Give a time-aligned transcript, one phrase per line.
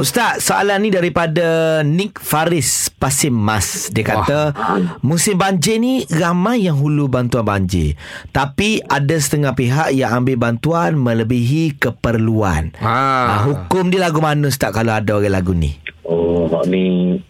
[0.00, 3.92] Ustaz, soalan ni daripada Nick Faris Pasim Mas.
[3.92, 4.56] Dia kata,
[5.04, 8.00] musim banjir ni ramai yang hulu bantuan banjir.
[8.32, 12.72] Tapi ada setengah pihak yang ambil bantuan melebihi keperluan.
[12.80, 12.96] Ha.
[12.96, 15.76] Ah, hukum dia lagu mana Ustaz kalau ada orang lagu ni?
[16.08, 17.20] Oh, hak ni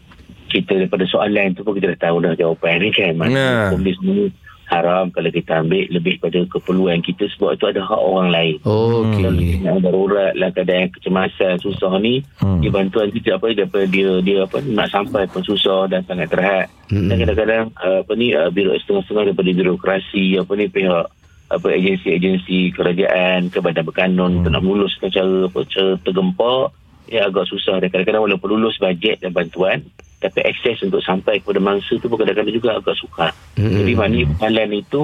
[0.46, 3.18] kita daripada soalan tu pun kita dah tahu dah jawapan ni kan.
[3.18, 3.26] Nah.
[3.26, 4.30] Mana hukum dia semua
[4.70, 8.56] haram kalau kita ambil lebih pada keperluan kita sebab itu ada hak orang lain.
[8.62, 9.60] Oh, Kalau okey.
[9.60, 12.56] yang darurat lah keadaan kecemasan susah ni Hmm.
[12.56, 12.60] hmm.
[12.62, 16.66] dia bantuan kita apa daripada dia dia apa nak sampai pun susah dan sangat terhad
[16.90, 17.06] Hmm.
[17.06, 21.06] dan kadang-kadang uh, apa ni uh, biro setengah-setengah daripada birokrasi apa ni pihak
[21.50, 26.70] apa agensi-agensi kerajaan ke badan berkanun untuk nak luluskan cara apa cara tergempar
[27.06, 29.82] ya agak susah dan kadang-kadang walaupun lulus bajet dan bantuan
[30.20, 33.32] tapi akses untuk sampai kepada mangsa tu pun kadang-kadang juga agak sukar.
[33.56, 33.72] Hmm.
[33.72, 35.02] Jadi maknanya pengalaman itu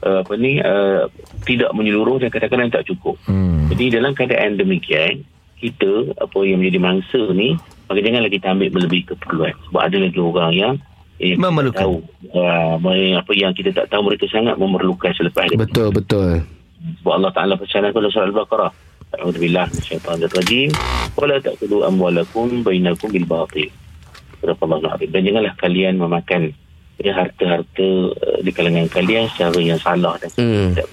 [0.00, 1.04] uh, apa ni uh,
[1.44, 3.20] tidak menyeluruh dan kadang-kadang tak cukup.
[3.28, 3.68] Hmm.
[3.68, 5.20] Jadi dalam keadaan demikian,
[5.60, 9.54] kita apa yang menjadi mangsa ni, maka janganlah kita ambil melebihi keperluan.
[9.68, 10.74] Sebab ada lagi orang yang
[11.20, 11.84] eh, Memerlukan.
[11.84, 11.96] tahu
[12.32, 12.80] uh,
[13.20, 15.60] apa yang kita tak tahu mereka sangat memerlukan selepas dia.
[15.60, 16.40] Betul, betul.
[17.04, 18.72] Sebab Allah Taala bercakap dalam surah Al-Baqarah.
[19.14, 20.68] A'udzubillah minasyaitanir rajim.
[21.14, 23.68] Wala ta'kulu amwalakum bainakum bil batil.
[24.46, 25.08] Alazim.
[25.08, 26.42] Dan janganlah kalian memakan
[26.98, 30.76] ya, harta-harta uh, di kalangan kalian secara yang salah dan Hmm.
[30.76, 30.86] tidak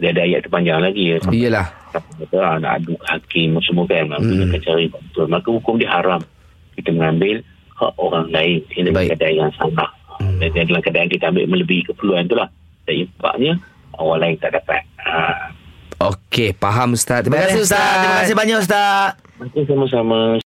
[0.00, 1.16] dia ada ayat terpanjang lagi ya.
[1.28, 1.66] Iyalah.
[1.90, 4.64] Kata ah, nak adu hakim semua kan menggunakan Hmm.
[4.64, 5.26] cara betul.
[5.26, 6.22] Maka hukum dia haram.
[6.72, 7.42] Kita mengambil
[7.76, 9.08] hak orang lain yang dalam Baik.
[9.12, 9.90] keadaan yang salah.
[10.20, 10.38] Hmm.
[10.38, 12.48] Dan dalam keadaan kita ambil melebihi keperluan tu lah.
[12.86, 13.52] Dan impaknya
[13.92, 14.80] orang lain tak dapat.
[15.04, 15.52] Ha.
[16.00, 17.20] Okey, faham Ustaz.
[17.20, 17.92] Terima Terima kasih Ustaz.
[18.00, 19.08] Terima kasih banyak Ustaz.
[19.36, 20.36] Maka sama-sama